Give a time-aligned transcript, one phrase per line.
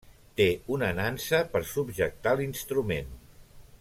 [0.39, 0.45] Té
[0.77, 3.13] una nansa per subjectar l'instrument.